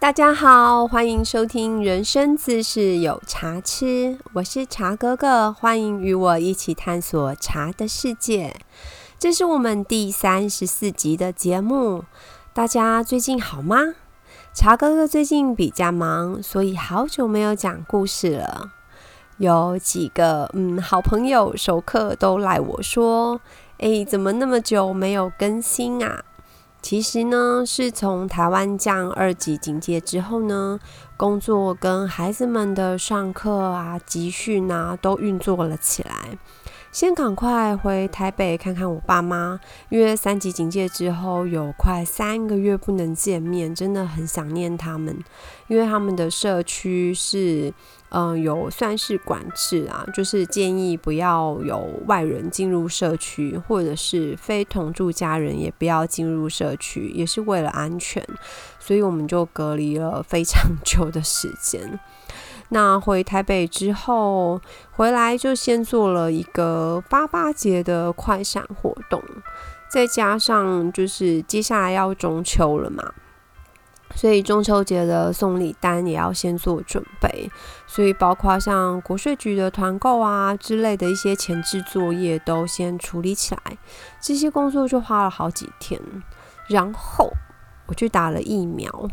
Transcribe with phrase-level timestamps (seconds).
[0.00, 3.84] 大家好，欢迎收听《人生自是有茶吃》，
[4.34, 8.54] 我是茶哥哥，欢迎与我一起探索茶的世界。
[9.18, 12.04] 这是我们第三十四集的节目，
[12.52, 13.94] 大家最近好吗？
[14.54, 18.70] 茶哥哥最近比较忙，所以好久没有讲故事了。
[19.38, 23.40] 有几个嗯好朋友熟客都来我说，
[23.78, 26.22] 诶，怎么那么久没有更新啊？
[26.88, 30.80] 其实呢，是从台湾降二级警戒之后呢，
[31.18, 36.38] 工作跟孩子们的上课啊、集训啊都运作了起来。
[36.90, 39.60] 先赶快回台北看看我爸妈，
[39.90, 45.22] 因为三级警戒之后有快三个月不能见面，真的很想念他们。
[45.66, 47.70] 因为他们的社区是，
[48.10, 58.24] 嗯，有算是管制啊，就是建议不要有外人进入社区，或者是非同住家人也不要进入社区，也是为了安全，
[58.78, 62.00] 所以我们就隔离了非常 久的时间。
[62.70, 64.60] 那回台北之后，
[64.90, 69.22] 回来就先做了一个八八节的快闪活动，
[69.90, 73.12] 再加上就是接下来要中秋了嘛，
[74.18, 77.48] 所以中秋节的送礼单也要先做准备，
[77.86, 83.78] 所以包括像国税局的团购啊之类的一些前置作业都先处理起来，
[84.20, 86.00] 这些工作就花了好几天，
[86.66, 87.30] 然后
[87.86, 89.08] 我去打了疫苗。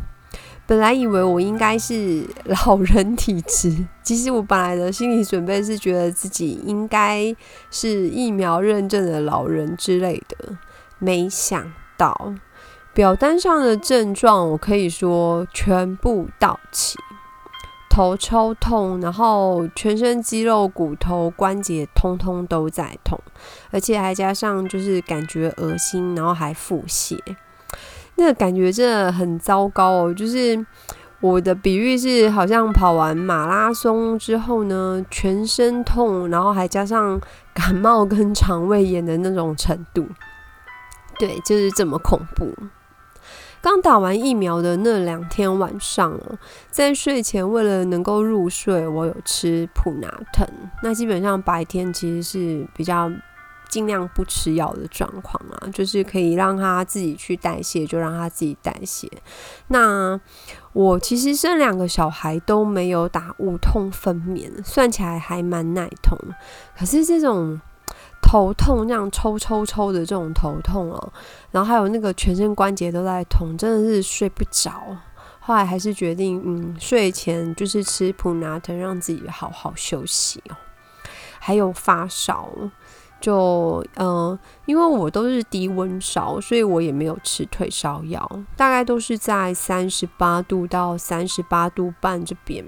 [0.65, 2.27] 本来以为我应该是
[2.65, 7.35] 老人体质，其实我本来的心理准备是觉得自己应该
[7.69, 10.57] 是疫苗认证的老人之类的。
[10.97, 12.33] 没想到
[12.95, 16.97] 表单上的症状，我可以说全部到齐：
[17.89, 23.19] 头超痛，然后全身肌肉、骨头、关节通通都在痛，
[23.69, 27.19] 而且还加上就是感觉恶心，然后还腹泻。
[28.15, 30.65] 那个感觉真的很糟糕哦，就是
[31.19, 37.19] 我的比喻是，好像跑完马拉松之后呢，全身痛，然后还加上
[37.53, 40.07] 感冒跟肠胃炎的那种程度，
[41.19, 42.53] 对，就是这么恐怖。
[43.65, 46.37] 刚打完疫苗的那两天晚上哦，
[46.69, 50.47] 在睡前为了能够入睡，我有吃普拿疼。
[50.83, 53.11] 那基本上白天其实是比较。
[53.67, 59.09] 尽量不吃药的状况啊，就是可以让他自己去代谢，就让他自己代谢。
[59.67, 60.17] 那
[60.71, 66.17] 我其实生两个小孩都没有打无痛分娩，算起来还蛮耐痛。
[66.77, 67.59] 可是这种
[68.25, 71.13] 头痛，这样抽抽抽的这种头痛哦，
[71.51, 74.97] 然后还有那个全身关节都在痛，真的是睡不着。
[75.39, 80.57] 后来还是决定，嗯，睡前就是吃普拿疼，让自己好好休息哦。
[81.39, 82.49] 还有发烧。
[83.21, 92.63] 就嗯，因为我都是低温烧，所以我也没有吃退烧药，大概都是在三十八度到三十八度半这边，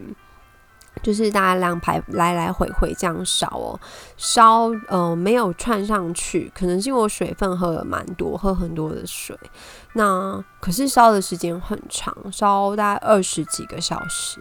[1.03, 3.79] 就是大概两排来来回回这样烧哦，
[4.17, 9.37] 烧呃没有串上去，可能是因为我水分喝了蛮多，喝很多的水，
[9.93, 14.39] 那可是烧的时间很长，烧大概二十几个小时。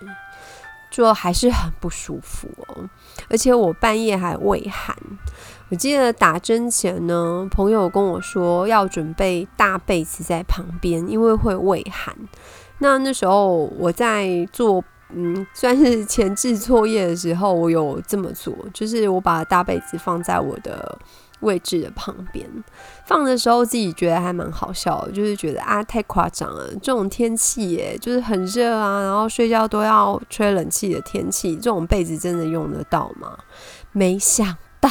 [0.89, 2.89] 就还是很不舒服哦，
[3.29, 4.97] 而且我半夜还胃寒。
[5.69, 12.17] 我记得打针前呢，朋友跟我说要准备大被子在旁边，因为会胃寒。
[12.79, 14.83] 那那时候我在做
[15.15, 20.99] 嗯，算是前置作业的时候，我有这么做，就是我把大被子放在我的。
[21.41, 22.49] 位置的旁边
[23.05, 26.67] 放的时候，自己觉得还蛮好笑的，就是觉得啊太夸张了。
[26.83, 33.37] 这种天气耶，就是很热啊，然后睡觉都要吹冷气的天气，这种被子真的用得到吗？
[33.93, 34.89] 没想到，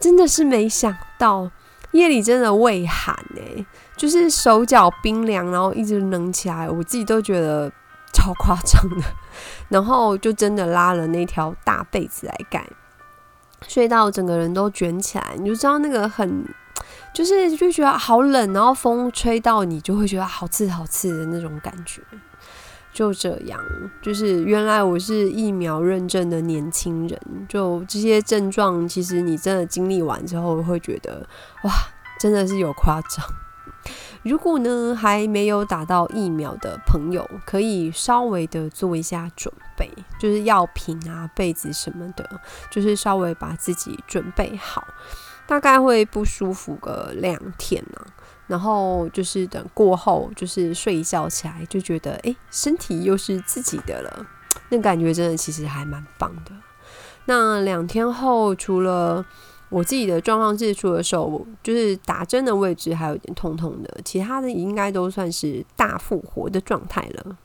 [0.00, 1.50] 真的是没想到，
[1.92, 7.70] 夜里真的畏寒哎，就是手脚冰凉，然后一直冷起来，我自己都觉得
[8.16, 9.04] 超夸张的。
[9.68, 12.66] 然后就真的拉了那条大被子来盖。
[13.68, 16.44] 睡到整个人都卷起来，你就知道那个很，
[17.12, 22.02] 就是就觉得好冷，然后风吹到你就会觉得好刺好刺的那种感觉。
[22.92, 23.60] 就这样，
[24.00, 31.26] 就是原来我是疫苗认证的年轻人，就这些症状，其实你真的经历完之后，会觉得
[31.64, 31.72] 哇，
[32.18, 33.26] 真的是有夸张。
[34.26, 39.88] 如果呢还没有打到疫苗的朋友，可以稍微的做一下准备，
[40.18, 42.28] 就是药品啊、被子什么的，
[42.68, 44.84] 就是稍微把自己准备好。
[45.46, 48.04] 大概会不舒服个两天呢，
[48.48, 54.26] 然后就是等过后，就是睡一觉起来，就觉得诶，身体又是自己的了，
[54.70, 56.50] 那感觉真的其实还蛮棒的。
[57.26, 59.24] 那两天后，除了
[59.68, 67.36] 我自己的状况是，除了手就是打针的位置还有点痛痛的，其他的应该都算是大复活的状态了。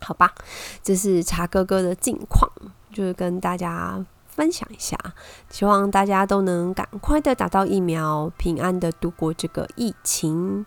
[0.00, 0.34] 好吧，
[0.82, 2.50] 这是茶哥哥的近况，
[2.92, 4.98] 就是跟大家分享一下，
[5.48, 10.64] 希望大家都能赶快的打到疫苗，平安的度过这个疫情。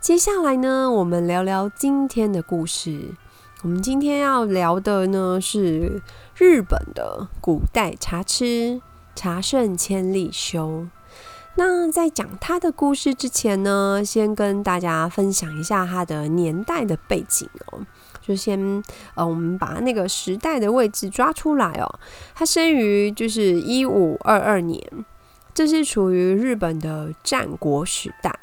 [0.00, 3.14] 接下来呢，我们聊聊今天的故事。
[3.62, 6.02] 我们今天要聊的呢是
[6.34, 8.80] 日本的古代茶痴
[9.20, 10.86] 茶圣千利休。
[11.56, 17.84] 那在讲他的故事之前呢，先跟大家分享一下他的年代的背景哦。
[18.22, 18.82] 就先
[19.14, 22.00] 呃，我们把那个时代的位置抓出来哦。
[22.34, 24.82] 他生于就是一五二二年，
[25.52, 28.34] 这是处于日本的战国时代。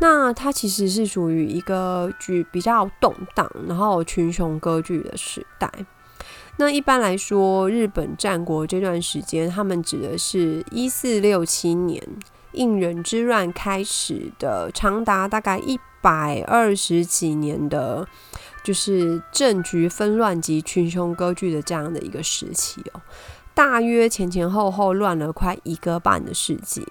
[0.00, 5.70] 那他其实是属于一个剧比较动荡，然后群雄割据的时代。
[6.56, 12.02] 那一般来说，日本战国这段时间，他们指的是一四六七年
[12.52, 18.06] 应仁之乱开始的，长达大概一百二十几年的，
[18.62, 23.00] 就是政局纷乱及群雄割据的这样的一个时期哦。
[23.52, 26.86] 大约前前后后乱了快一个半的世纪。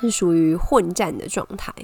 [0.00, 1.74] 是属于混战的状态，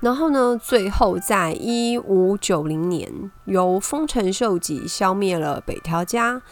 [0.00, 6.42] 然后呢，最后在一五九零年，由丰臣秀吉消灭了北条家。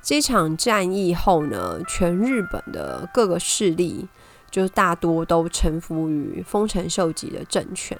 [0.00, 4.08] 这场战役后呢，全日本的各个势力
[4.50, 7.98] 就大多都臣服于丰臣秀吉的政权，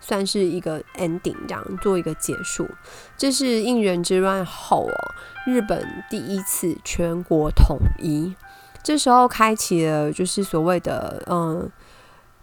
[0.00, 2.68] 算是一个 ending，这样做一个结束。
[3.16, 5.14] 这是应仁之乱后哦，
[5.44, 8.34] 日本第一次全国统一，
[8.82, 11.68] 这时候开启了就是所谓的嗯。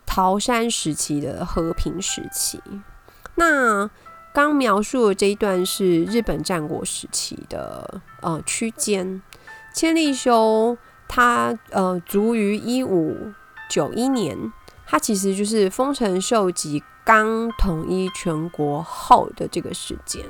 [0.05, 2.61] 桃山时期的和平时期，
[3.35, 3.89] 那
[4.33, 9.21] 刚描述的这一段是日本战国时期的呃区间。
[9.73, 10.77] 千利休
[11.07, 13.33] 他呃卒于一五
[13.69, 14.38] 九一年，
[14.85, 20.23] 他其实就是丰臣秀吉刚统一全国后的这个时间。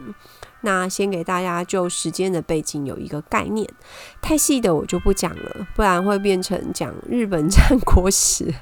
[0.62, 3.70] 那先给大家就时间的背景有一个概念，
[4.22, 8.54] 太细的我就不讲了，不然会变成讲日本战国史。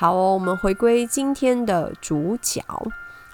[0.00, 2.62] 好哦，我们回归今天的主角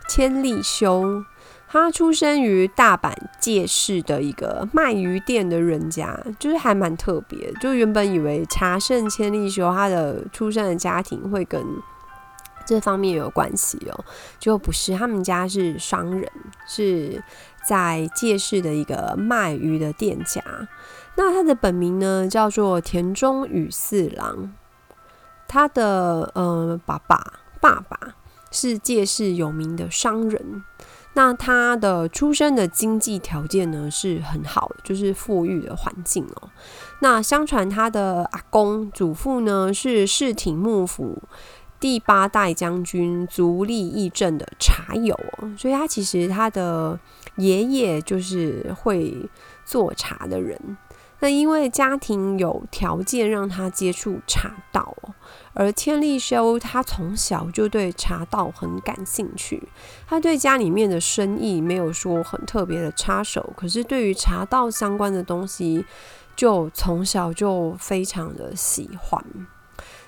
[0.09, 1.23] 千利休。
[1.69, 7.53] 他出生于大阪借市的一个卖鱼店的人家，就是还蛮特别。
[7.61, 11.63] 就原本以为茶圣千利休他的出生的家庭会跟
[12.65, 14.03] 这方面有关系哦，
[14.39, 14.97] 就不是。
[14.97, 16.27] 他们家是商人，
[16.67, 17.23] 是
[17.69, 20.43] 在借市的一个卖鱼的店家。
[21.17, 24.55] 那他的本名呢，叫做田中宇四郎。
[25.47, 27.99] 他的呃爸爸爸爸
[28.51, 30.63] 是借势有名的商人，
[31.15, 36.51] 那他的出生的经济条件呢是很好的，就是富裕的环境哦。
[37.01, 41.23] 那相传他的阿公祖父呢是室町幕府
[41.79, 46.99] 第八代将军足利义政的茶友哦，所以他其实他的
[47.37, 49.29] 爷爷就是会
[49.65, 50.59] 做茶的人。
[51.25, 54.95] 那因为家庭有条件让他接触茶道。
[55.55, 59.67] 而千利休他从小就对茶道很感兴趣，
[60.07, 65.87] 他对家里面的生意没有说很特别的插手，可是对于茶道相关的东西，
[66.37, 69.25] 就从小就非常的喜欢。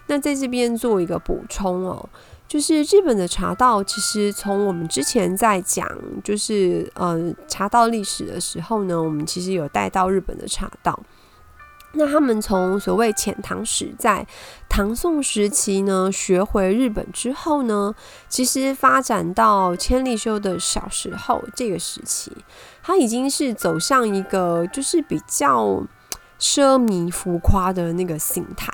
[0.08, 2.06] 那在这边做一个补充哦，
[2.48, 5.88] 就是日本的茶道，其实从我们之前在讲
[6.23, 10.99] 就是呃茶道历史的时候呢，我们其实有带到日本的茶道。
[11.99, 14.26] 那他们从所谓遣唐使在
[14.68, 17.94] 唐宋时期呢学回日本之后呢，
[18.28, 22.30] 其实发展到千利休的小时候这个时期，
[22.82, 25.82] 他已经是走向一个就是比较
[26.38, 28.71] 奢靡浮夸的那个形态。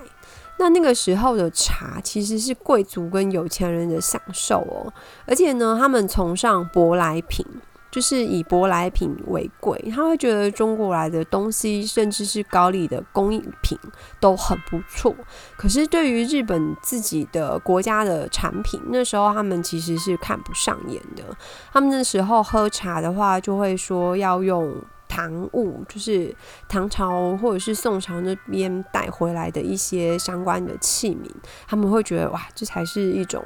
[0.62, 4.92] 那那个时候的茶其实是贵族跟有钱人的享受哦，
[5.26, 7.44] 而且呢，他们崇尚舶来品。
[7.90, 13.78] 就是以舶来品为贵，他会觉得中国来的东西，甚至是高丽的工艺品
[14.18, 15.14] 都很不错。
[15.58, 21.22] 可是对于日本自己的国家的产品，那时候他们其实是看不上眼的。
[21.70, 24.74] 他们那时候喝茶的话，就会说要用
[25.14, 26.34] 唐物，就是
[26.68, 31.30] 唐朝或者是宋朝那边带回来的一些相关的器皿，
[31.66, 33.44] 他们会觉得哇，这才是一种。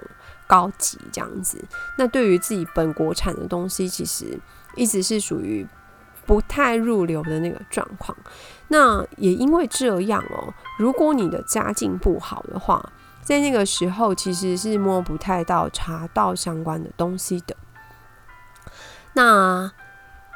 [0.49, 1.61] 高级这样子，
[1.99, 4.38] 那对于自己本国产的东西，其实
[4.76, 5.66] 一直是属于
[6.25, 8.16] 不太入流的那个状况。
[8.68, 12.92] 那也因为这样哦，如果你的家境不好的话，
[13.25, 17.56] 在那个时候其实是摸不太到茶道相关的东西的。
[19.14, 19.73] 那。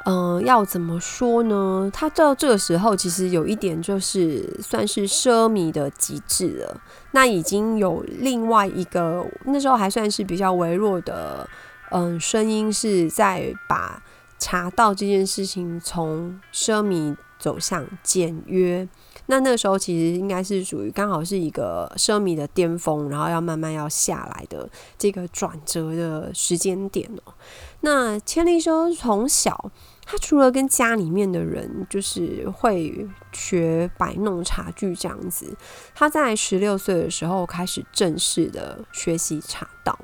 [0.05, 1.89] 嗯，要怎么说呢？
[1.93, 6.81] 他到这个时候，其实有一点就是算是奢靡的极致了。
[7.11, 11.47] 那已经有另外一个那时候还算是比较微弱的
[11.91, 14.01] 嗯声音，是在把
[14.39, 18.87] 茶道这件事情从奢靡走向简约。
[19.27, 24.67] 那那时候其实应该是属于刚好是一个奢靡的巅峰，然后要慢慢要下来的
[24.97, 27.33] 这个转折的时间点哦。
[27.81, 29.71] 那千利休从小，
[30.11, 35.55] 他除了跟家里面的人就是会学摆弄茶具这样子，
[35.95, 39.97] 他在十六岁的时候开始正式的学习茶道。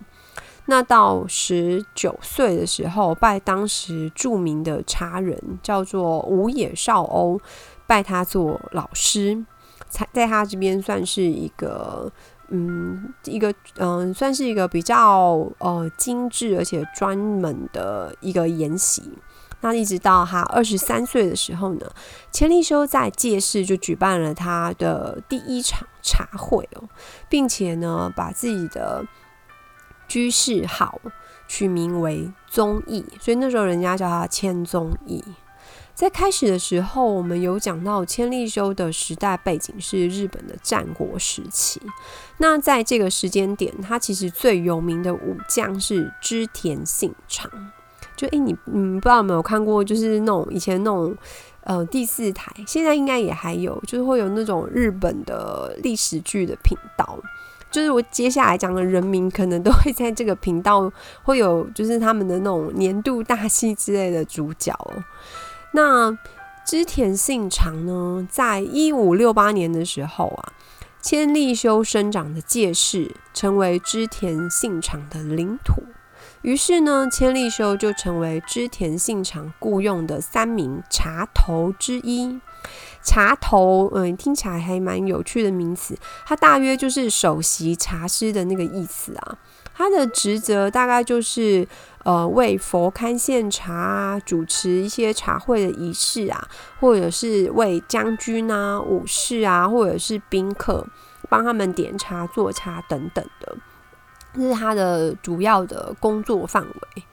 [0.67, 7.37] 那到十九岁的时候，拜当时著名的茶人叫做五野少欧。
[7.85, 9.45] 拜他做老师，
[9.89, 12.09] 才在他这边算是一个，
[12.47, 19.03] 嗯，一个，嗯，算是一个比较呃精致而且专门的一个研习。
[19.61, 21.91] 那一直到他二十三岁的时候呢，
[22.31, 26.87] 千利休在借势就举办了他的第一场茶会哦，
[27.27, 29.05] 并且呢，把自己的
[30.07, 31.01] 居士号
[31.47, 35.23] 取名为宗义，所以那时候人家叫他千宗义。
[35.95, 41.81] 在开始的时候，我们有讲到千利休的时代背景是日本的战国时期。
[42.37, 47.49] 那在这个时间点，他其实最有名的武将是织田信长。
[48.17, 51.15] 就诶，你嗯，不知道有没有看过，就是那种以前那种
[51.61, 57.17] 呃第四台，现在应该也还有，就是会有那种日本的历史剧的频道。
[57.69, 60.91] 就是我接下来讲的人名，可能都会在这个频道
[61.23, 64.73] 会有，就是他们的那种年度大戏之类的主角。
[65.73, 66.17] 那
[66.65, 70.53] 织田信长呢，在一五六八年的时候啊，
[71.01, 75.83] 千利休生长的界市成为织田信长的领土，
[76.47, 82.39] 于是呢，千利休就成为织田信长雇佣的三名茶头之一。
[83.03, 89.37] 茶头，嗯，听起来还蛮有趣的名词，它大约就是首席茶师的那个意思啊。
[89.75, 91.67] 他的职责大概就是，
[92.05, 96.47] 呃，为佛龛献茶啊，主持一些茶会的仪式啊，
[96.79, 100.87] 或者是为将军啊、武士啊，或者是宾客
[101.27, 103.57] 帮他们点茶、做茶等等的，
[104.37, 107.03] 这是他的主要的工作范围。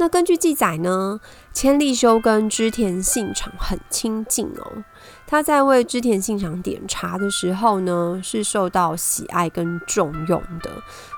[0.00, 1.20] 那根据记载呢，
[1.52, 4.84] 千利休跟织田信长很亲近哦。
[5.26, 10.70] 他在为织田信长点茶的时候呢，是受到喜爱跟重用的。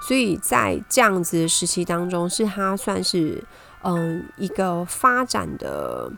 [0.08, 3.44] 所以在这样子的时期当中，是他算是
[3.82, 6.10] 嗯一个发展的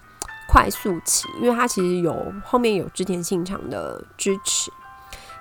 [0.49, 4.71] 快速期，因为他其实有后面有织田信长的支持。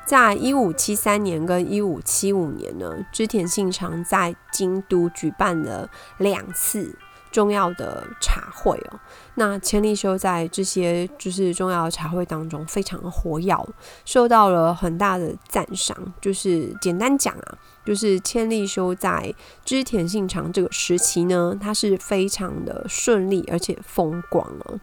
[0.05, 6.97] 在一五七三年跟一五七五年呢，织田信长在京都举办了两次。
[7.31, 8.99] 重要的茶会哦，
[9.35, 13.55] 那千利休在这些就是重要的茶会当中非常的活跃，
[14.03, 15.95] 受到了很大的赞赏。
[16.19, 24.77] 就是简单讲啊，就是千利休在织田信长这个时期呢，他是非常的顺利而且风光哦，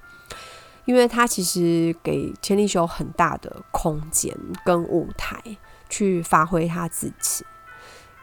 [0.89, 5.39] 因为他其实给千利休很大的空间跟舞台
[5.91, 7.45] 去发挥他自己。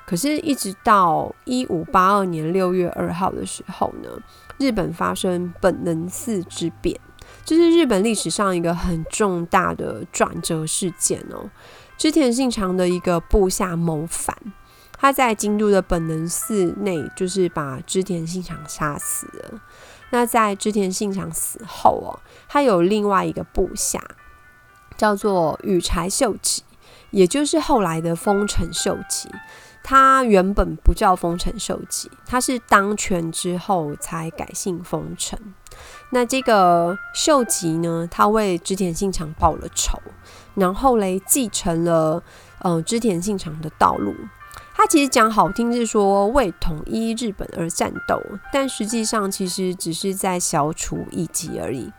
[0.03, 4.09] 可是，一直到一五八二年六月二号的时候呢，
[4.57, 6.99] 日本发生本能寺之变，
[7.43, 11.47] 这是日本历史上一个很重大的转折事件哦。
[11.99, 14.35] 织田信长的一个部下谋反，
[14.97, 19.61] 他在京都的本能寺内，就是把织田信长杀死了。
[20.11, 24.01] 那在织田信长死后哦，他有另外一个部下，
[24.97, 26.63] 叫做羽柴秀吉，
[27.11, 29.29] 也就是后来的丰臣秀吉。
[29.83, 35.39] 他原本不叫丰臣秀吉，他是当权之后才改姓丰臣。
[36.11, 39.99] 那这个秀吉呢，他为织田信长报了仇，
[40.55, 42.23] 然后嘞继承了
[42.61, 44.15] 呃织田信长的道路。
[44.75, 48.21] 他其实讲好听是说为统一日本而战斗，
[48.53, 51.91] 但实际上其实只是在消除异己而已。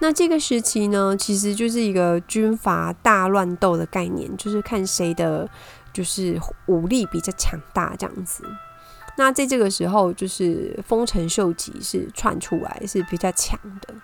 [0.00, 5.48] 那这个时期呢，其实就是一个军阀大乱斗的概念，就是看谁的。
[5.92, 8.44] 就是武力比较强大这样子，
[9.16, 13.94] 那在这个时候，就是丰臣秀吉是窜出来是比较强的。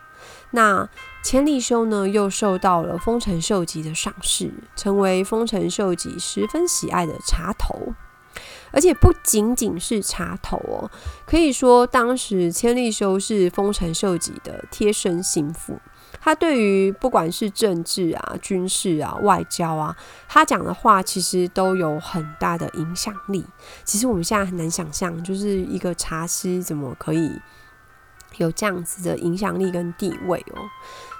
[0.52, 0.88] 那
[1.22, 7.92] 千利休呢，又受到了丰臣秀吉的赏识，成为丰臣秀吉十分喜爱的茶头。
[8.72, 10.90] 而且不仅仅是茶头哦，
[11.26, 15.78] 可以说当时千利休是丰臣秀吉的贴身心腹。
[16.20, 19.96] 他对于不管是政治啊、军事啊、外交啊，
[20.28, 23.44] 他讲的话其实都有很大的影响力。
[23.82, 27.32] 其实我们现在很难想象，就是一个茶师怎么可以
[28.36, 30.62] 有这样子的影响力跟地位哦。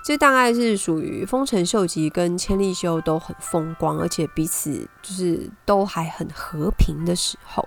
[0.05, 7.67] 这大概是属于丰臣秀吉跟千利休都很风光，而且彼此就是都还很和平的时候。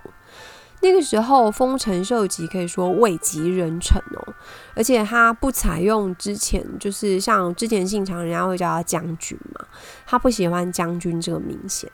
[0.82, 4.34] 那个时候丰臣秀吉可以说位极人臣哦，
[4.74, 9.66] 而且他不采用之前就是像之前信长人家会叫他将军嘛，
[10.04, 11.90] 他不喜欢将军这个名衔。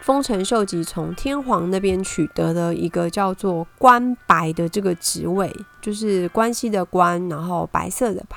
[0.00, 8.36] 丰臣秀吉从天皇那边取得了一个叫做官白的这个职位，就是关系的关，然后白色的白。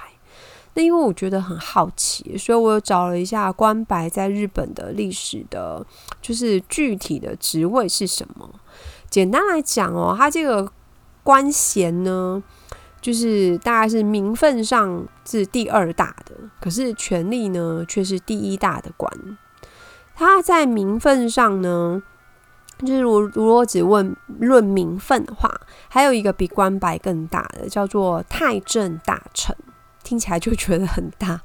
[0.74, 5.86] 那因为我觉得很好奇，所以我又找了一下关白在日本的历史的，
[6.22, 8.50] 就是具体的职位是什么。
[9.10, 10.72] 简单来讲哦，他这个
[11.24, 12.42] 官衔呢，
[13.02, 19.12] 就是大概是名分上是第二大的，可是权力呢却是第一大的官。
[20.16, 22.04] 他在名分上呢，
[22.80, 25.50] 就是如如果只问论名分的话，
[25.88, 29.56] 还有一个比官白更大的，叫做太政大臣，
[30.10, 31.40] 听起来就觉得很大。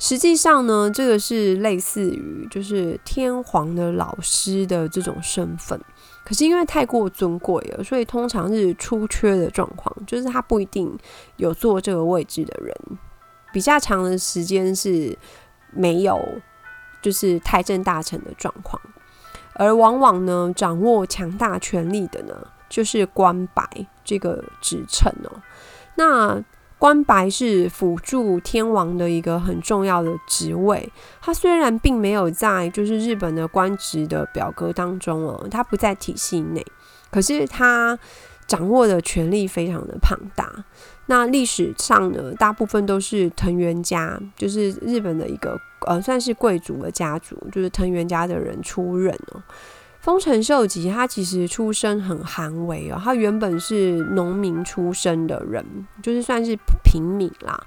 [0.00, 5.80] 实际上呢，这个是类似于就是天皇的老师的这种身份，
[6.24, 10.98] 可是因为太过尊贵了，所以通常是出缺的状况，就是他不一定
[11.36, 12.74] 有坐这个位置的人，
[13.52, 15.16] 比较长的时间是
[15.72, 16.18] 没有。
[17.02, 18.78] 就是太政大臣的状况，
[19.54, 22.34] 而往往呢，掌握强大权力的呢，
[22.68, 23.66] 就是官白
[24.04, 25.40] 这个职称哦。
[25.94, 26.44] 那
[26.80, 36.64] 官白是辅助天王的一个很重要的职位，他虽然并没有在就是日本的官职的表格当中哦，他不在体系内，
[37.10, 37.98] 可是他
[38.46, 40.64] 掌握的权力非常的庞大。
[41.04, 49.42] 那历史上呢，大部分都是藤原家，就是日本的一个呃，算是贵族的家族，就是藤原家的人出任哦。
[50.00, 55.64] 丰臣秀吉他其实出身很寒微哦，他原本是农民出身的人，
[56.02, 57.58] 就是算是平民啦，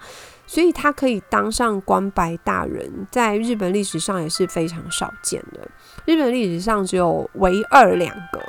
[0.45, 5.69] 所以他可以当上官白大人，在日本历史上也是非常少见的。
[6.05, 8.41] 日本历史上只有唯二两个。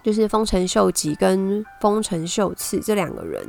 [0.00, 3.44] 就是丰臣秀吉跟丰臣秀次这两个人，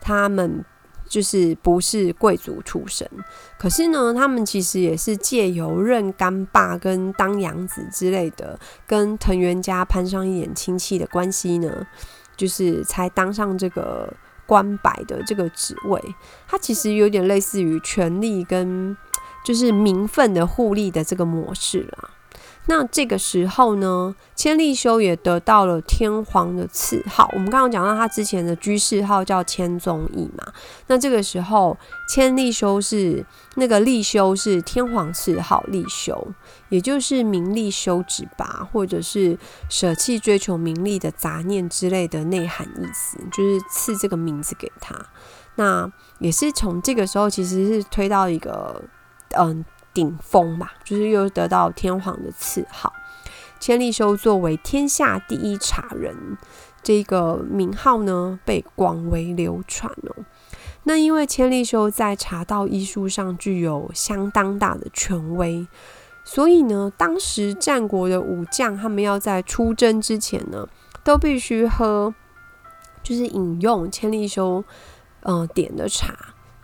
[0.00, 0.64] 他们
[1.08, 3.08] 就是不是贵族出身，
[3.58, 11.86] 可是呢，他们其实也是借由认干爸跟当养子之类的，跟藤原家攀上一点亲戚的关系呢，
[12.36, 14.12] 就是才当上这个
[14.46, 16.02] 官白的这个职位。
[16.46, 18.96] 他其实有点类似于权力跟
[19.44, 22.10] 就是名分的互利的这个模式啦。
[22.68, 27.30] 那这个时候呢，千利休也得到了天皇的赐号。
[27.32, 30.52] 我们刚刚讲到他之前的居士号叫千宗义嘛。
[30.88, 33.24] 那这个时候，千利休是
[33.54, 36.26] 那个利休是天皇赐号利休，
[36.68, 44.92] 也就是名利休止吧，或者是舍弃追求名利的杂念之类的内涵意思，就是赐这个名字给他。
[45.54, 48.82] 那也是从这个时候，其实是推到一个
[49.38, 49.64] 嗯。
[49.96, 52.92] 顶峰吧，就是又得到天皇的赐号。
[53.58, 56.36] 千利休作为天下第一茶人，
[56.82, 60.26] 这个名号呢被广为流传哦。
[60.82, 65.66] 那因为千利休在茶道医术上具有相当大的权威，
[66.22, 70.68] 所以呢，当时战国的武将他们要在出征之前呢，
[71.02, 72.14] 都必须喝，
[73.02, 74.62] 就是饮用千利休
[75.22, 76.14] 嗯点的茶，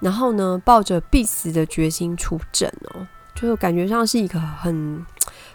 [0.00, 3.08] 然后呢，抱着必死的决心出征哦。
[3.34, 5.04] 就感觉上是一个很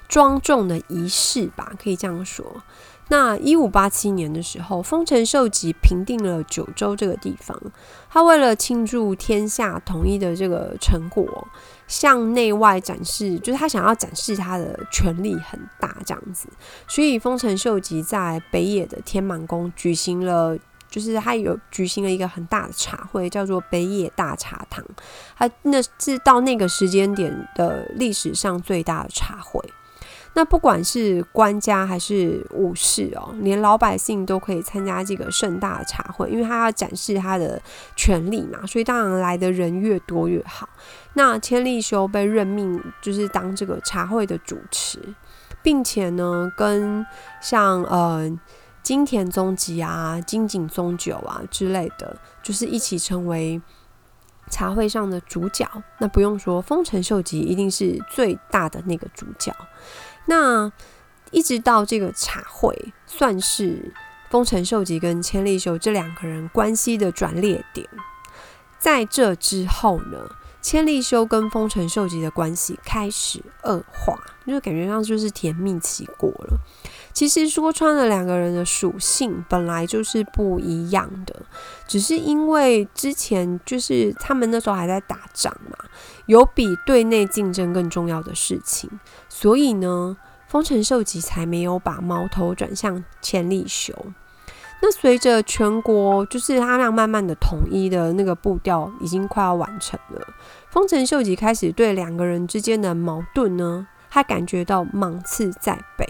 [0.08, 2.64] 庄重的仪式吧，可以这样说。
[3.10, 7.58] 那一五八七年的时候，丰臣秀吉平定了九州这个地方，
[8.10, 11.48] 他为了庆祝天下统一的这个成果，
[11.88, 16.50] 向内外展示，就是他想要展示他的权力很大这样子，
[16.86, 20.58] 所以丰臣秀吉在北野的天满宫举行了。
[20.90, 24.84] 就是他有举行了一个很大的茶会，叫做北野大茶堂。
[25.38, 29.62] 他那是到那个时间点的历史上最大的茶会。
[30.34, 37.60] 那不管是官家还是武士哦，连老百姓都可以参加这个盛大的茶会，因为他要展示他的
[37.96, 40.70] 权利嘛，所以当然来的人越多越好。
[41.14, 45.00] 那千利休被任命就是当这个茶会的主持，
[45.64, 47.06] 并且呢，跟
[47.42, 48.32] 像呃。
[48.88, 53.62] 金田宗吉啊、金井宗久啊之类的，就是一起成为
[54.50, 55.70] 茶会上的主角。
[55.98, 59.54] 那不用说，丰臣秀吉一定是最大的那个主角。
[60.28, 60.72] 那
[61.32, 63.94] 一直到这个茶会，算是
[64.30, 67.86] 丰臣秀吉跟千利休这两个人关系的转捩点。
[68.80, 70.30] 在这之后呢？
[70.60, 76.60] 千利休跟丰臣秀吉的关系开始恶化，就感觉上就是甜蜜期过了。
[77.18, 81.36] 其实说穿了，两个人的属性本来就是不一样的，
[81.88, 85.76] 只是因为之前就是他们那时候还在打仗嘛，
[86.28, 88.88] 有比对内竞争更重要的事情，
[89.30, 90.16] 所以呢，
[90.48, 93.96] 丰臣秀吉才没有把矛头转向千利休。
[94.84, 100.22] 那随着全国就是他那慢慢的统一的那个步调已经快要完成了，
[100.70, 106.08] 丰臣秀吉开始对两个人之间的矛盾呢，他感觉到芒刺在背。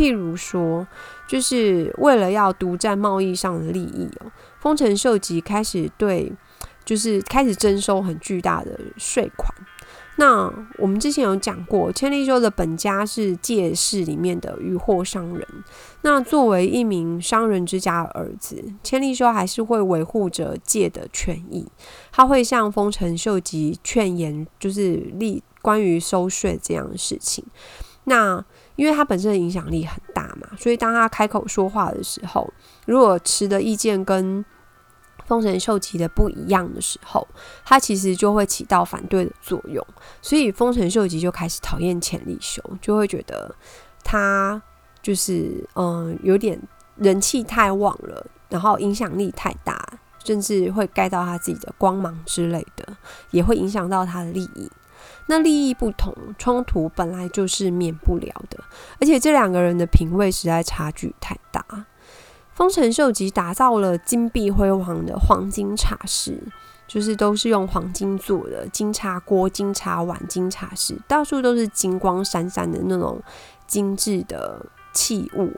[0.00, 0.86] 譬如说，
[1.28, 6.32] 就是为了要独占贸易上的利益哦，丰臣秀吉开始对，
[6.86, 9.52] 就是开始征收很巨大的税款。
[10.16, 15.46] 那我们之前有讲过，千利休的本家是借市里面的渔货商人。
[16.00, 21.66] 那作为一名商人之家的儿子，千利休还是会维护着借的权益。
[22.10, 27.44] 他会向丰臣秀吉劝言，就是立关于收税这样的事情。
[28.04, 28.42] 那
[28.76, 32.52] 因为他本身的影响力很大嘛，所以当他开口说话的时候，
[32.86, 34.44] 如果持的意见跟
[35.26, 37.26] 丰臣秀吉的不一样的时候，
[37.64, 39.86] 他其实就会起到反对的作用，
[40.20, 43.54] 所以丰臣秀吉就开始讨厌千利休，就会觉得
[44.02, 44.60] 他
[45.02, 46.60] 就是嗯有点
[46.96, 49.80] 人气太旺了，然后影响力太大，
[50.24, 52.96] 甚至会盖到他自己的光芒之类的，
[53.30, 54.68] 也会影响到他的利益。
[55.30, 58.58] 那利益不同，冲突本来就是免不了的，
[59.00, 61.64] 而且这两个人的品味实在差距太大。
[62.52, 66.42] 丰臣秀吉打造了金碧辉煌的黄金茶室，
[66.88, 73.22] 就是都是用黄金做的金茶锅、金茶碗、金茶室，到处都是金光闪闪的那种
[73.68, 75.52] 精致的器物。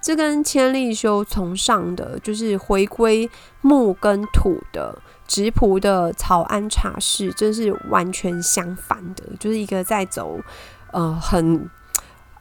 [0.00, 4.98] 这跟千利休崇尚的，就是回归木跟土的
[5.32, 10.38] 直朴的草安茶室，真是完全相反的，就是一个在走
[10.92, 11.68] 呃很。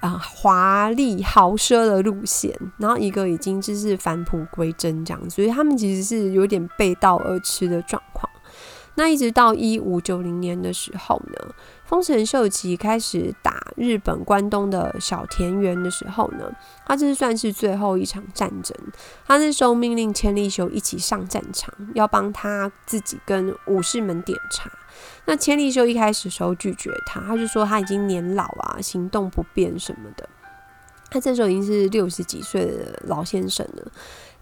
[0.01, 8.27] 啊，华丽豪奢的路线，然后一个已经就是返璞归真这样，所以他们其实是有点背道而驰的状况。
[8.95, 11.54] 那一直到一五九零年的时候呢，
[11.91, 16.49] 丰臣秀吉开始打日本关东的小田园的时候呢，
[16.86, 18.73] 他这算是最后一场战争。
[19.27, 24.71] 他那时候命令千利休一起上战场，要帮他自己跟武士们点茶。
[25.25, 30.30] 那千利休一开始时候拒绝他，他就说他已经年老啊，行动不便什么的。
[31.10, 33.91] 他这时候已经是六十几岁的老先生了。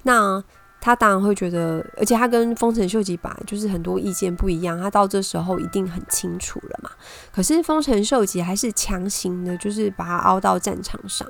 [0.03, 0.43] 那
[0.81, 6.89] 他当然会觉得，而且他跟丰臣秀吉本来就是很多意见不一样，他到这时候一定很清楚了嘛。
[7.33, 11.27] 可是丰臣秀吉还是强行的，就是把他凹到战场上。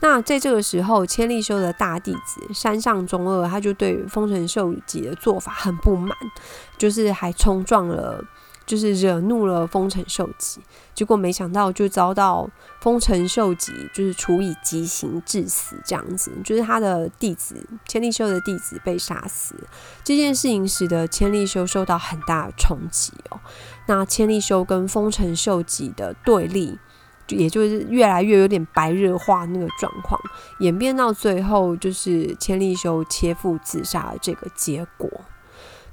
[0.00, 6.16] 那在这个时候，千利休的大弟子山上中二，他就对丰臣秀吉的做法很不满，
[6.78, 8.24] 就是还冲撞了。
[8.68, 10.60] 就是惹怒了丰臣秀吉，
[10.94, 12.46] 结果没想到就遭到
[12.82, 19.54] 丰臣秀吉就是处以极刑致死，这样子，就是他的弟子千利休的弟子被杀死。
[20.04, 23.40] 这件事情使得千利休受到很大的冲击哦。
[23.86, 26.78] 那千利休跟丰臣秀吉的对立，
[27.28, 30.20] 也就是越来越有点白热化那个状况，
[30.60, 35.10] 演变到最后就是千利休切腹自杀的这个结果。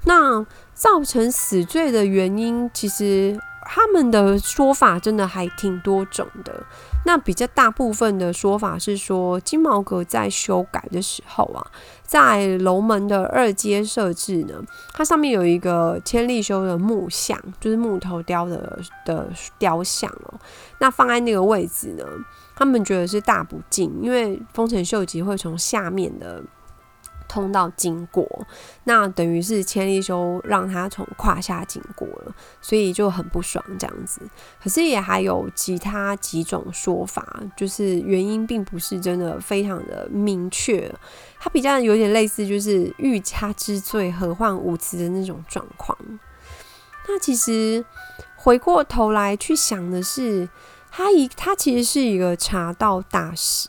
[0.05, 6.63] 那造成死罪的原因，其实他们的说法真的还挺多种的。
[7.05, 11.65] 那比较大部分的说法是说，金毛阁在修改的时候啊，
[12.03, 14.55] 在楼门的二阶设置呢，
[14.93, 20.33] 它上面有一个千利休的木像，就是木头雕的的雕像哦。
[20.79, 22.03] 那放在那个位置呢，
[22.55, 26.43] 他们觉得是大不敬，因为丰臣秀吉会从下面的。
[27.35, 28.25] 通道经过，
[28.85, 34.21] 那等于是千利休让他从胯下经过了，所以就很不爽这样子。
[34.63, 40.89] 可是也还有其他几种说法，就是原因并不是真的非常的明确，
[41.37, 45.97] 它比较有点类似就是欲加之罪，何患无辞的那种状况。
[47.09, 47.83] 那其实
[48.37, 50.47] 回过头来去想的是，
[50.89, 53.67] 他一他其实是一个茶道大使，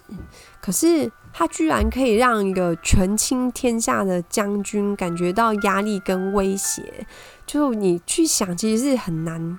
[0.60, 1.10] 可是。
[1.38, 7.06] 他居然可以让一个权倾天下的将军感觉到压力跟威胁，
[7.44, 9.58] 就你去想，其实是很难，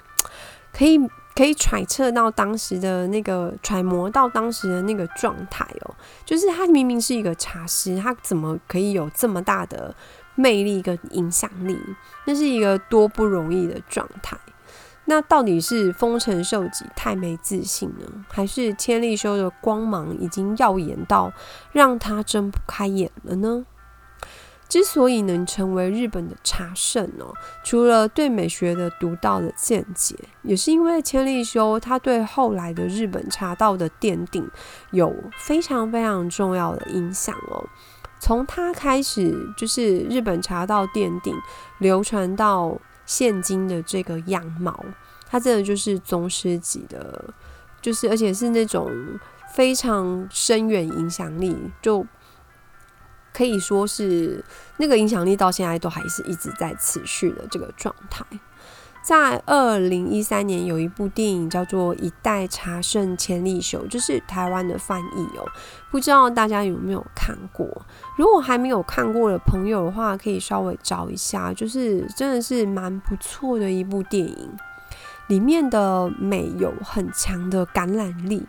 [0.73, 0.99] 可以
[1.35, 5.93] 可以揣测到当时的那个揣摩到当时的那个状态哦。
[6.25, 9.95] 就是他明明是一个茶师，他怎么可以有这么大的
[10.33, 11.77] 魅力跟影响力？
[12.25, 14.35] 那是一个多不容易的状态。
[15.09, 21.31] 那到底是丰臣秀吉太没自信呢，还是千利休的光芒已经耀眼到
[21.71, 23.65] 让他睁不开眼了呢？
[24.67, 34.45] 之所以能成为日本的茶圣哦，除了对美学的独到的见解，也是因为千利休他对后来的日本茶道的奠定
[34.91, 37.63] 有非常非常重要的影响哦。
[38.19, 41.33] 从他开始，就是日本茶道奠定
[41.79, 42.77] 流传到。
[43.07, 44.85] 现今的这个样貌，
[45.25, 47.33] 他真的就是宗师级的，
[47.81, 48.91] 就是而且是那种
[49.55, 52.05] 非常深远影响力，就
[53.33, 54.43] 可以说是
[54.77, 58.23] 那个影响力到现在都还是一直在持续的这个状态。
[59.07, 65.47] 在二零一三年有一部电影叫做《一代茶圣千里秀》，就是台湾的翻译哦，
[65.89, 67.65] 不知道大家有没有看过？
[68.17, 74.49] 如果还没有看过的朋友的话，可以稍微找一下，就是真的是蛮不错的一部电影，
[75.27, 78.45] 里面的美有很强的感染力。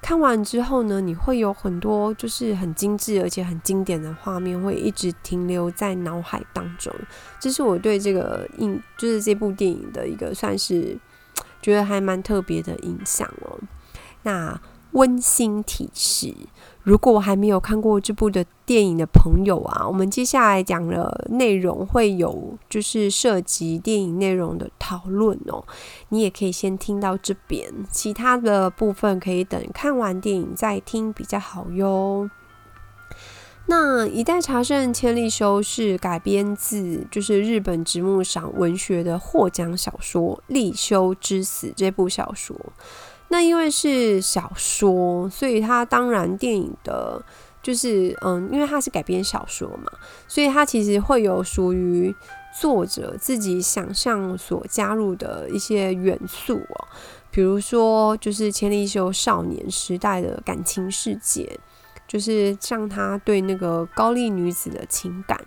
[0.00, 6.94] 看完之后呢，你会有很多就是很精致而且很经典的画面，会一直停留在脑海当中。
[7.38, 10.98] 这是我对这个影，就是这部电影的一个算是
[11.60, 13.58] 觉得还蛮特别的印象哦。
[14.22, 14.60] 那。
[14.92, 16.34] 温馨提示：
[16.88, 25.62] 如果还没有看过这部的电影的朋友啊，我们接下来讲的内容会有就是涉及电影内容的讨论哦。
[26.08, 32.30] 你也可以先听到这边，其他的部分可以等看完电影再听比较好哟。
[33.66, 42.56] 那《一代茶圣千利休》是改编自就是日本直木赏文学的获奖小说《立休之死》这部小说。
[43.28, 47.22] 那因为是小说，所以它当然电影的，
[47.62, 49.92] 就是嗯，因为它是改编小说嘛，
[50.26, 52.14] 所以它其实会有属于
[52.58, 56.88] 作者自己想象所加入的一些元素哦，
[57.30, 61.60] 比如说就是千利休少年时代的感情世界，
[62.06, 65.38] 就是像他对那个高丽女子的情感，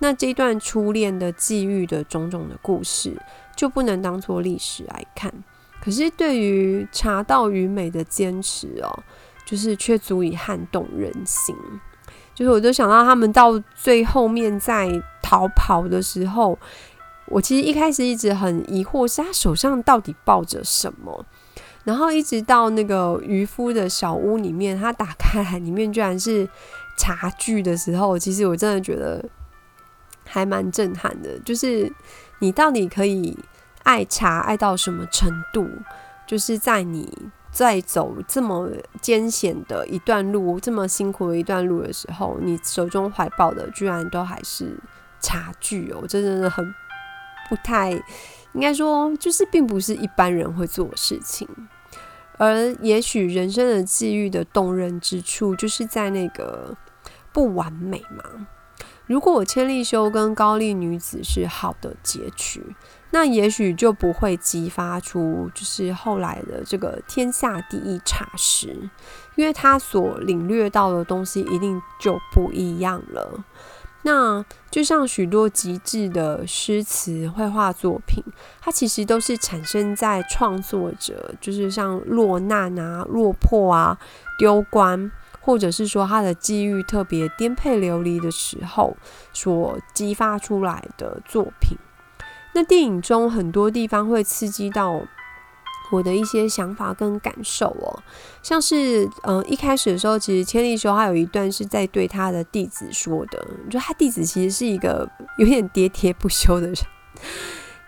[0.00, 3.16] 那这段初恋的际遇的种种的故事，
[3.54, 5.32] 就不能当做历史来看。
[5.82, 9.02] 可是对于茶道与美的坚持哦，
[9.46, 11.56] 就是却足以撼动人心。
[12.34, 14.90] 就是我就想到他们到最后面在
[15.22, 16.58] 逃跑的时候，
[17.26, 21.24] 我其实一开始一直很疑惑，是他手上到底抱着什么。
[21.84, 26.46] 然后一直到那个渔夫的小屋里面，他打开来，里面居然是
[26.98, 29.24] 茶具的时候，其实我真的觉得
[30.26, 31.38] 还蛮震撼的。
[31.40, 31.90] 就是
[32.40, 33.34] 你到底可以。
[33.82, 35.68] 爱茶爱到什么程度？
[36.26, 37.12] 就是在你
[37.50, 38.70] 在走这么
[39.02, 44.78] 艰险的一段路、这么辛苦的一段路的时候，你手中怀抱的居然都还是
[45.18, 46.06] 茶具哦！
[46.08, 46.64] 这真的很
[47.48, 47.90] 不太
[48.52, 51.48] 应该说，就是并不是一般人会做的事情。
[52.38, 56.76] 而也许人生的际遇的动人之处，就是在那个
[57.32, 58.46] 不完美嘛。
[59.06, 62.76] 如果我千利休跟高丽女子是好的结局。
[63.12, 68.88] 那也许就不会激发出就是后来的这个天下第一茶师，
[69.34, 73.44] 因为他所领略到的东西一定就不一样了。
[74.02, 78.24] 那就像许多极致的诗词绘画作品，
[78.58, 83.98] 它其实都是产生在创作者就是像落难啊、落魄啊、
[84.38, 88.96] 丢官，或者是说他的机遇特别颠沛流离的时候
[89.34, 91.76] 所激发出来的作品。
[92.60, 95.00] 那电影中很多地方会刺激到
[95.90, 98.02] 我的一些想法跟感受哦，
[98.42, 106.76] 像是嗯一开始的时候，其实千利休他有一段是在对他的弟子说的，就他弟子其实是一个有点喋喋不休的人。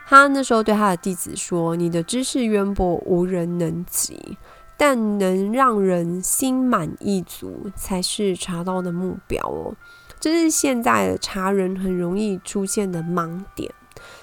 [0.07, 4.39] 他那时候对他的弟子说：“你的知识渊博，无人能及，
[4.79, 9.77] 但能让人心满意足，才是茶道的目标哦。”
[10.19, 13.71] 这是现在的茶人很容易出现的盲点。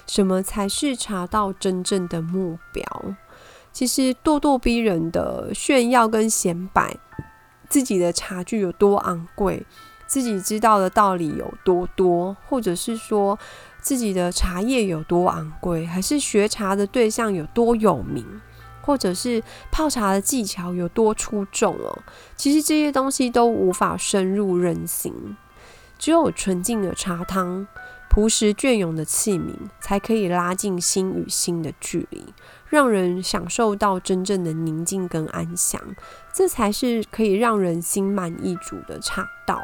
[0.06, 2.84] 什么才是茶道真正的目标？
[3.72, 6.96] 其实咄咄逼人的炫耀跟显摆
[7.68, 9.64] 自己的茶具有多昂贵，
[10.06, 13.38] 自己知道的道理有多多，或者是说
[13.80, 18.26] 自己的茶叶有多昂贵，还是学茶的对象有多有名，
[18.82, 21.96] 或者是泡茶的技巧有多出众哦。
[22.34, 25.36] 其实这些东西都无法深入人心，
[25.96, 27.68] 只有纯净的茶汤。
[28.10, 32.34] 朴实隽永的器皿，才可以拉近心与心的距离，
[32.68, 35.80] 让人享受到真正的宁静跟安详。
[36.34, 39.62] 这才是可以让人心满意足的茶道。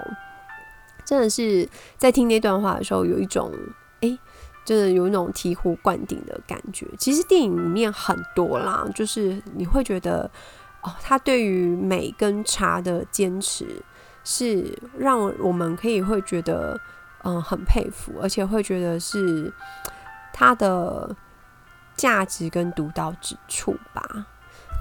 [1.05, 3.53] 真的是在听那段话的时候，有一种
[4.01, 4.17] 诶，
[4.65, 6.87] 真的有一种醍醐灌顶的感觉。
[6.97, 10.31] 其实电影里面很多啦，就是你会觉得
[10.83, 13.83] 哦，他对于美跟茶的坚持，
[14.23, 16.81] 是让我们可以会觉得。
[17.25, 19.53] 嗯，很佩服，而且会觉得是
[20.33, 21.17] 它的
[21.97, 24.27] 价值跟独到之处吧。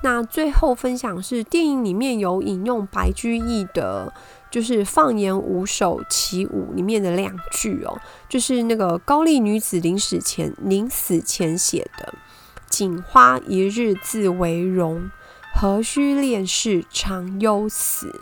[0.04, 4.14] 那最后分享是电影里面有引用白居易的，
[4.52, 12.14] 就是《放言五首其五》里面的两句哦，就是那个高丽女子临死前临死前写的
[12.70, 15.10] “锦花一日自为荣，
[15.56, 18.22] 何须恋世长忧死”。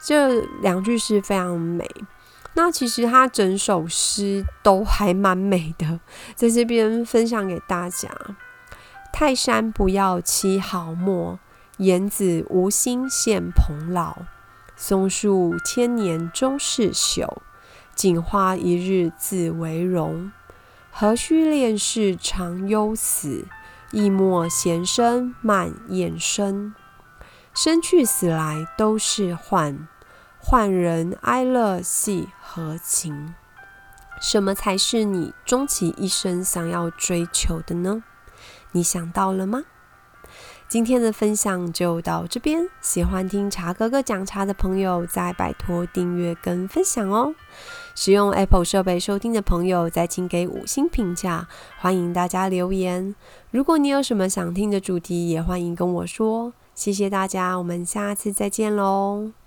[0.00, 1.90] 这两句是非常美。
[2.54, 6.00] 那其实他整首诗都还蛮美的，
[6.34, 8.10] 在这边分享给大家。
[9.12, 11.38] 泰山不要七毫末，
[11.76, 14.16] 言子无心献蓬老。
[14.76, 17.38] 松树千年终是朽，
[17.94, 20.32] 锦花一日自为荣。
[20.90, 23.46] 何须恋事长忧死，
[23.92, 26.74] 亦莫闲生慢厌生。
[27.52, 29.88] 生去死来都是幻。
[30.38, 33.34] 幻人哀乐系何情？
[34.20, 38.04] 什么才是你终其一生想要追求的呢？
[38.70, 39.64] 你想到了吗？
[40.68, 42.68] 今天的分享就到这边。
[42.80, 47.34] 喜欢听茶哥哥讲茶的朋友，再拜托订阅跟分享哦。
[47.96, 51.48] 使用 Apple 设备收听的朋友，再请给五星评价。
[51.80, 53.16] 欢迎大家留言。
[53.50, 56.52] 如果你有什么想听的主题，也欢迎跟我说。
[56.72, 59.43] 谢谢大家，我们下次再见喽。